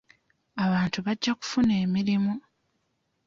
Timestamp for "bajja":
1.05-1.31